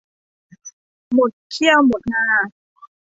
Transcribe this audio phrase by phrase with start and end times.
[1.13, 2.25] หมดเขี้ยวหมดงา